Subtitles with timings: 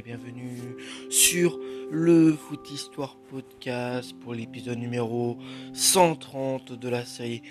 [0.00, 0.76] et bienvenue
[1.10, 1.60] sur
[1.90, 5.36] le Foot Histoire Podcast pour l'épisode numéro
[5.74, 7.42] 130 de la série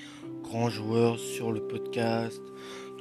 [0.41, 2.41] Grands joueurs sur le podcast.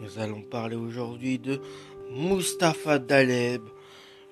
[0.03, 1.63] Nous allons parler aujourd'hui de
[2.11, 3.63] Mustapha Daleb.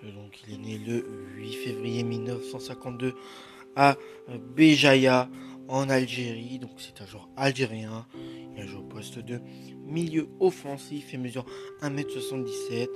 [0.03, 1.07] Donc il est né le
[1.37, 3.15] 8 février 1952
[3.75, 3.97] à
[4.55, 5.31] Béjaïa
[5.69, 6.59] en Algérie.
[6.59, 8.07] Donc c'est un joueur algérien.
[8.59, 9.41] Il joue au poste de
[9.83, 11.47] milieu offensif et mesure
[11.81, 12.83] 1m77.
[12.83, 12.89] Et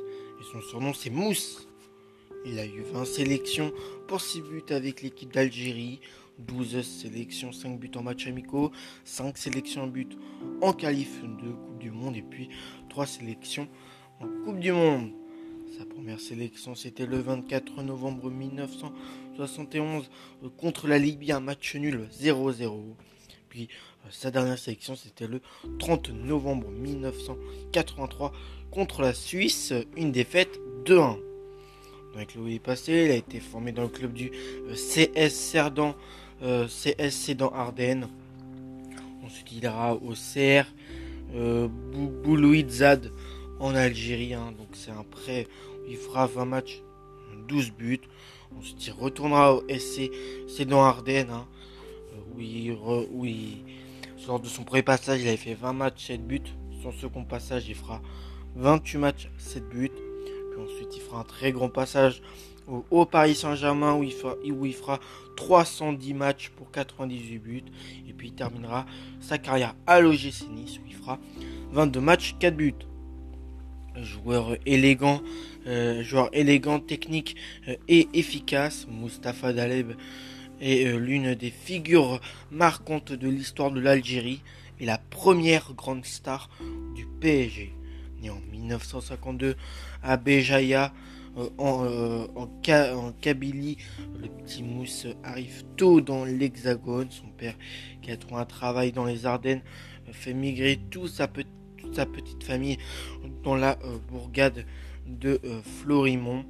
[0.52, 1.69] son surnom c'est Mousse.
[2.46, 3.72] Il a eu 20 sélections
[4.08, 6.00] pour 6 buts avec l'équipe d'Algérie,
[6.38, 8.72] 12 sélections, 5 buts en match amicaux,
[9.04, 10.16] 5 sélections but
[10.62, 12.48] en qualif de Coupe du Monde et puis
[12.88, 13.68] 3 sélections
[14.20, 15.10] en Coupe du Monde.
[15.78, 20.10] Sa première sélection c'était le 24 novembre 1971
[20.56, 22.94] contre la Libye, un match nul 0-0.
[23.50, 23.68] Puis
[24.06, 25.42] euh, sa dernière sélection c'était le
[25.78, 28.32] 30 novembre 1983
[28.70, 31.29] contre la Suisse, une défaite 2-1.
[32.14, 34.30] Avec le passé, il a été formé dans le club du
[34.68, 35.94] euh, CS Cerdan,
[36.42, 38.08] euh, CS Sedan Ardennes.
[39.24, 40.66] Ensuite, il ira au CR
[41.34, 41.68] euh,
[43.60, 44.34] en Algérie.
[44.34, 44.52] Hein.
[44.58, 45.46] donc, c'est un prêt.
[45.88, 46.82] il fera 20 matchs,
[47.48, 48.00] 12 buts.
[48.58, 50.10] Ensuite, il retournera au SC
[50.48, 51.30] Sedan Ardennes.
[51.30, 51.46] Hein,
[52.34, 53.62] où, il,
[54.26, 56.42] lors de son premier passage, il avait fait 20 matchs, 7 buts.
[56.82, 58.00] Son second passage, il fera
[58.56, 59.90] 28 matchs, 7 buts.
[60.64, 62.22] Ensuite, il fera un très grand passage
[62.90, 65.00] au, Paris Saint-Germain où, il fera, où il fera
[65.36, 67.62] 310 matchs pour 98 buts.
[68.08, 68.86] Et puis il terminera
[69.20, 71.18] sa carrière à l'OGC Nice où il fera
[71.72, 72.74] 22 matchs, 4 buts.
[73.96, 75.20] Joueur élégant,
[75.66, 77.36] euh, joueur élégant, technique
[77.68, 79.92] euh, et efficace, Mustapha Daleb
[80.60, 82.20] est euh, l'une des figures
[82.50, 84.42] marquantes de l'histoire de l'Algérie
[84.78, 86.48] et la première grande star
[86.94, 87.74] du PSG
[88.28, 89.56] en 1952
[90.02, 90.92] à Béjaïa,
[91.36, 93.78] euh, en, euh, en, Kabylie.
[94.20, 97.06] Le petit Mousse arrive tôt dans l'Hexagone.
[97.10, 97.54] Son père,
[98.02, 99.62] qui a trouvé un travail dans les Ardennes,
[100.12, 102.78] fait migrer toute sa, petite famille
[103.44, 104.66] dans la euh, bourgade
[105.06, 106.44] de Florimont.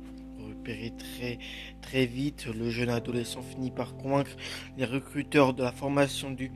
[0.48, 1.38] Repéré très,
[1.80, 4.32] très vite, le jeune adolescent finit par convaincre
[4.76, 6.50] les recruteurs de la formation du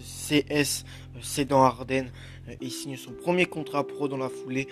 [0.00, 0.84] CS
[1.20, 2.10] Sedan Ardennes
[2.60, 4.68] et signe son premier contrat pro dans la foulée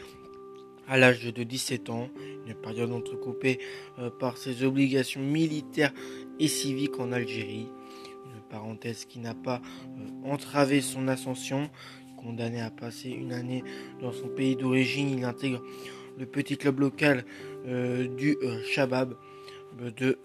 [0.90, 2.08] à l'âge de 17 ans,
[2.46, 3.60] une période entrecoupée
[4.00, 5.92] euh, par ses obligations militaires
[6.40, 7.68] et civiques en Algérie.
[8.34, 11.70] Une parenthèse qui n'a pas euh, entravé son ascension.
[12.16, 13.62] Condamné à passer une année
[14.02, 15.62] dans son pays d'origine, il intègre
[16.18, 17.24] le petit club local
[17.66, 19.14] euh, du Shabab
[19.96, 20.18] de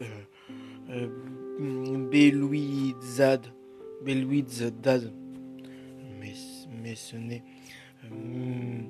[4.05, 4.73] Belouizdad.
[4.81, 5.11] Belouizdad
[6.85, 7.43] mais ce n'est
[8.03, 8.81] euh,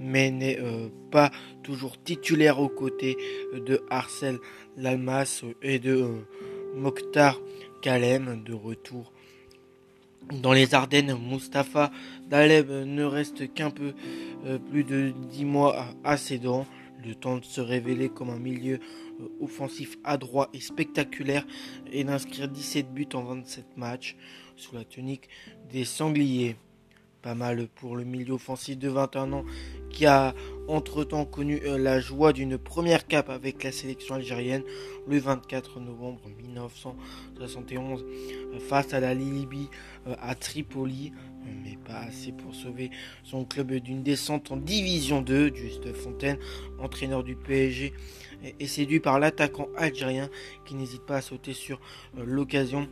[0.00, 1.30] mais n'est euh, pas
[1.62, 3.16] toujours titulaire aux côtés
[3.54, 4.38] de Arcel
[4.76, 6.08] Lalmas et de euh,
[6.74, 7.40] Mokhtar
[7.80, 9.12] Kalem de retour
[10.40, 11.90] dans les Ardennes, Mustapha
[12.30, 13.92] Daleb ne reste qu'un peu
[14.70, 16.66] plus de 10 mois à Sedan,
[17.06, 18.80] le temps de se révéler comme un milieu
[19.42, 21.46] offensif adroit et spectaculaire
[21.92, 24.16] et d'inscrire 17 buts en 27 matchs
[24.56, 25.28] sous la tunique
[25.70, 26.56] des Sangliers.
[27.22, 29.44] Pas mal pour le milieu offensif de 21 ans
[29.88, 30.34] qui a
[30.68, 34.62] entre-temps connu euh, la joie d'une première cape avec la sélection algérienne
[35.06, 39.70] le 24 novembre 1971 euh, face à la Libye
[40.06, 41.12] euh, à Tripoli,
[41.64, 42.90] mais pas assez pour sauver
[43.22, 45.54] son club d'une descente en division 2.
[45.54, 46.38] Juste Fontaine,
[46.78, 47.92] entraîneur du PSG,
[48.60, 50.28] est séduit par l'attaquant algérien
[50.64, 51.80] qui n'hésite pas à sauter sur
[52.16, 52.88] l'occasion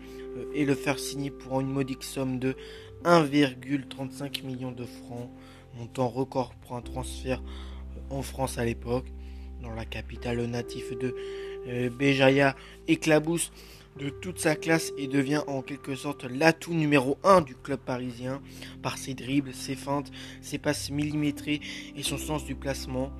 [0.54, 2.56] et le faire signer pour une modique somme de
[3.04, 5.28] 1,35 million de francs,
[5.76, 7.42] montant record pour un transfert
[7.96, 9.06] euh, en France à l'époque.
[9.62, 11.14] Dans la capitale natif de
[11.68, 12.56] euh, Béjaïa,
[12.88, 13.52] éclabousse
[13.98, 18.40] de toute sa classe et devient en quelque sorte l'atout numéro 1 du club parisien
[18.82, 21.60] par ses dribbles, ses feintes, ses passes millimétrées
[21.96, 23.10] et son sens du placement.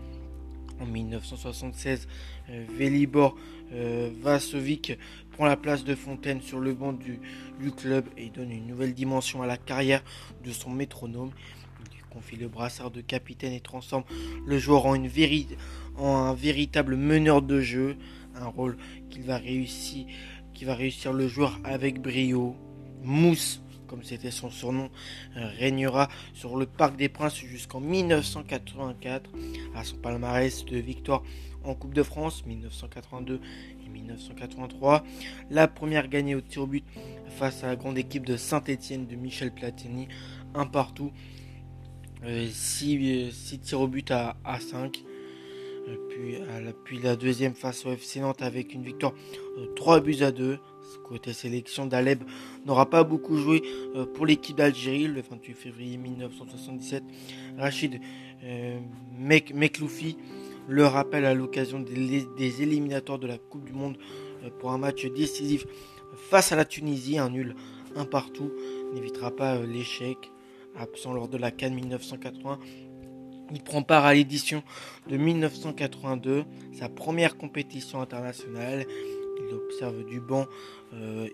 [0.81, 2.09] En 1976,
[2.51, 3.37] euh, Velibor
[3.73, 4.99] euh, Vasovic
[5.31, 7.21] prend la place de Fontaine sur le banc du,
[7.77, 10.03] club et donne une nouvelle dimension à la carrière
[10.45, 11.31] de son métronome.
[11.95, 14.05] Il confie le brassard de capitaine et transforme
[14.45, 14.97] le joueur en,
[15.99, 17.97] un véritable meneur de jeu,
[18.35, 18.77] un rôle
[19.09, 20.07] qu'il va réussir,
[20.65, 22.57] va réussir le joueur avec brio.
[23.03, 23.63] Mousse
[23.93, 24.89] comme c'était son surnom,
[25.37, 29.31] euh, régnera sur le Parc des Princes jusqu'en 1984
[29.75, 31.23] à son palmarès de victoire
[31.63, 33.39] en Coupe de France 1982
[33.85, 35.05] et 1983.
[35.51, 36.87] La première gagnée au tir au but
[37.29, 40.09] face à la grande équipe de Saint-Etienne de Michel Platini,
[40.55, 41.13] un partout,
[42.25, 45.03] 6 euh, tirs au but à, 5.
[46.85, 49.13] Puis, la, deuxième face au FC Nantes avec une victoire
[49.77, 50.59] 3 buts à 2.
[51.05, 52.23] Côté sélection, d'Aleb
[52.65, 53.63] n'aura pas beaucoup joué
[54.15, 57.03] pour l'équipe d'Algérie le 28 février 1977.
[57.59, 58.01] Rachid
[59.19, 60.17] Mekloufi
[60.69, 63.97] le rappelle à l'occasion des, éliminatoires de la Coupe du Monde
[64.59, 65.67] pour un match décisif
[66.15, 67.55] face à la Tunisie, un nul
[67.97, 68.53] un partout
[68.95, 70.17] n'évitera pas euh, l'échec.
[70.75, 72.59] Absent lors de la Cannes 1980,
[73.53, 74.63] il prend part à l'édition
[75.09, 78.87] de 1982, sa première compétition internationale.
[79.49, 80.47] Il observe du banc,
[80.95, 81.29] euh,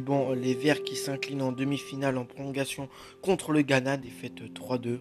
[0.00, 2.88] banc les Verts qui s'inclinent en demi-finale en prolongation
[3.22, 5.00] contre le Ghana, défaite 3-2.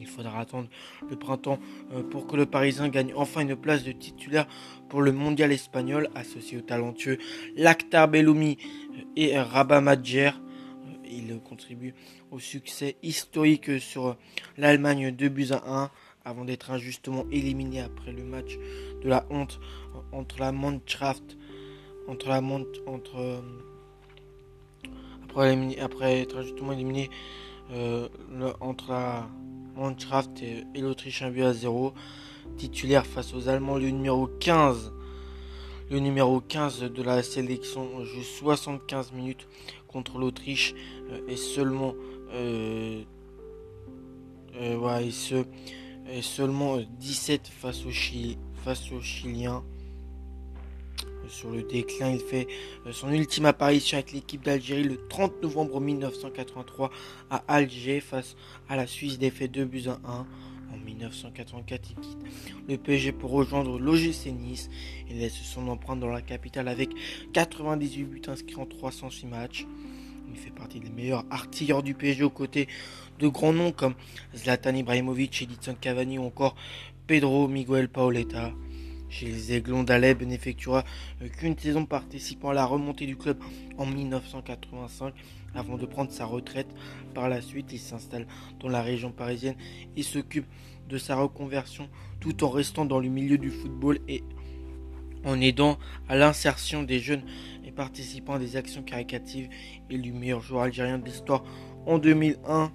[0.00, 0.68] Il faudra attendre
[1.10, 1.58] le printemps
[1.92, 4.46] euh, pour que le Parisien gagne enfin une place de titulaire
[4.88, 7.18] pour le mondial espagnol, associé au talentueux
[7.56, 8.56] Lactar Belloumi
[8.96, 10.30] euh, et Rabat Madjer.
[11.10, 11.94] Euh, il contribue
[12.30, 14.16] au succès historique sur
[14.56, 15.90] l'Allemagne 2 buts à 1
[16.24, 18.58] avant d'être injustement éliminé après le match
[19.02, 19.58] de la honte
[20.12, 21.36] entre la Mannschaft
[22.08, 22.42] entre la
[22.86, 23.42] entre
[25.24, 27.08] après, après être injustement éliminé
[28.60, 29.28] entre la
[29.76, 31.94] Mannschaft et, l'Autriche un but à 0.
[32.56, 34.92] Titulaire face aux Allemands, le numéro 15.
[35.90, 39.48] Le numéro 15 de la sélection joue 75 minutes
[39.90, 40.74] contre l'Autriche
[41.10, 41.94] euh, et seulement
[42.32, 43.02] euh,
[44.56, 44.76] euh,
[46.98, 48.38] 17 face au, Chili,
[48.92, 49.62] aux Chiliens
[51.30, 52.10] sur le déclin.
[52.10, 52.46] Il fait
[52.86, 56.90] euh, son ultime apparition avec l'équipe d'Algérie le 30 novembre 1983
[57.30, 58.36] à Alger face
[58.68, 60.26] à la Suisse défait 2 buts à 1.
[60.72, 62.18] En 1984, il quitte
[62.68, 64.70] le PSG pour rejoindre l'OGC Nice
[65.08, 66.90] et laisse son empreinte dans la capitale avec
[67.32, 69.66] 98 buts inscrits en 306 matchs.
[70.32, 72.68] Il fait partie des meilleurs artilleurs du PSG aux côtés
[73.18, 73.94] de grands noms comme
[74.36, 76.54] Zlatan Ibrahimovic, Edison Cavani ou encore
[77.06, 78.52] Pedro Miguel Paoletta.
[79.10, 80.84] Chez les Aiglons d'Aleb n'effectuera
[81.20, 83.38] euh, qu'une saison participant à la remontée du club
[83.76, 85.12] en 1985
[85.54, 86.68] avant de prendre sa retraite.
[87.12, 88.28] Par la suite, il s'installe
[88.60, 89.56] dans la région parisienne
[89.96, 90.46] et s'occupe
[90.88, 91.88] de sa reconversion
[92.20, 94.22] tout en restant dans le milieu du football et
[95.24, 95.76] en aidant
[96.08, 97.24] à l'insertion des jeunes
[97.64, 99.48] et participant à des actions caricatives.
[99.90, 101.42] Élu meilleur joueur algérien de l'histoire
[101.84, 102.72] en 2001,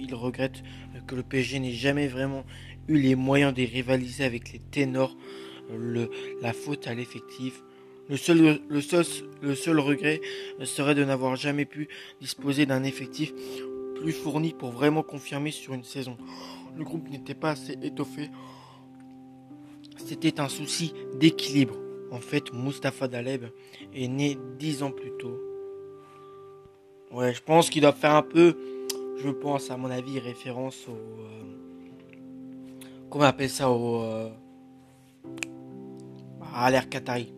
[0.00, 0.64] il regrette
[1.06, 2.44] que le PSG n'ait jamais vraiment
[2.88, 5.16] eu les moyens de rivaliser avec les ténors,
[5.70, 7.62] le, la faute à l'effectif.
[8.08, 9.04] Le seul, le, seul,
[9.40, 10.20] le seul regret
[10.64, 11.88] serait de n'avoir jamais pu
[12.20, 13.32] disposer d'un effectif
[13.94, 16.16] plus fourni pour vraiment confirmer sur une saison.
[16.76, 18.28] Le groupe n'était pas assez étoffé.
[19.96, 21.76] C'était un souci d'équilibre.
[22.10, 23.44] En fait, Mustapha Daleb
[23.94, 25.40] est né dix ans plus tôt.
[27.12, 28.56] Ouais, je pense qu'il doit faire un peu,
[29.22, 30.92] je pense à mon avis, référence au...
[30.92, 31.71] Euh,
[33.12, 34.30] comment on appelle ça au euh,
[36.54, 37.34] à l'air Qatari?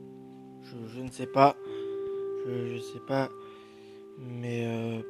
[0.62, 1.56] Je, ne sais pas.
[2.46, 3.28] Je, ne sais pas.
[4.20, 5.02] Mais euh,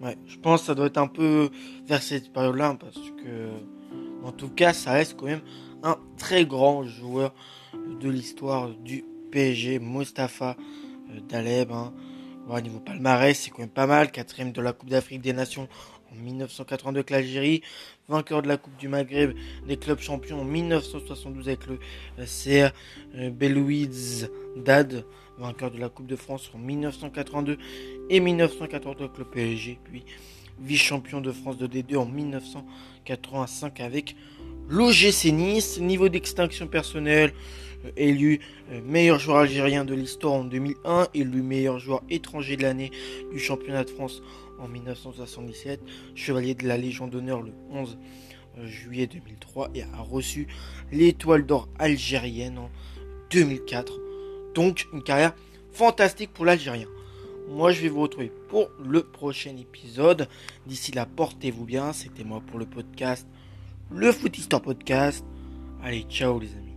[0.00, 1.50] ouais, je pense que ça doit être un peu
[1.86, 3.50] vers cette période-là parce que
[4.24, 5.42] en tout cas, ça reste quand même
[5.82, 7.34] un très grand joueur
[8.00, 10.56] de l'histoire du PSG, Mostafa
[11.10, 11.70] euh, Daleb.
[11.70, 11.92] Hein.
[12.48, 14.10] au niveau palmarès, c'est quand même pas mal.
[14.10, 15.68] Quatrième de la Coupe d'Afrique des Nations
[16.12, 17.62] en 1982 avec l'Algérie,
[18.08, 19.32] vainqueur de la Coupe du Maghreb
[19.66, 20.40] des clubs champions.
[20.40, 21.78] En 1972 avec le
[22.24, 22.74] CR
[23.16, 25.04] euh, Belouiz Dad,
[25.38, 27.58] vainqueur de la Coupe de France en 1982
[28.10, 30.04] et 1982 avec le PSG, puis
[30.60, 34.16] vice-champion de France de D2 en 1985 avec
[34.68, 37.32] l'OGC Nice, niveau d'extinction personnelle,
[37.84, 38.40] euh, élu
[38.72, 42.90] euh, meilleur joueur algérien de l'histoire en 2001, élu meilleur joueur étranger de l'année
[43.30, 45.80] du championnat de France en 1977,
[46.14, 47.98] chevalier de la Légion d'honneur le 11
[48.58, 50.46] euh, juillet 2003 et a reçu
[50.90, 52.70] l'étoile d'or algérienne en
[53.30, 54.00] 2004.
[54.54, 55.34] Donc une carrière
[55.72, 56.88] fantastique pour l'Algérien.
[57.48, 60.28] Moi je vais vous retrouver pour le prochain épisode.
[60.66, 61.92] D'ici là, portez-vous bien.
[61.92, 63.26] C'était moi pour le podcast,
[63.90, 65.24] le Foot Podcast.
[65.82, 66.75] Allez, ciao les amis.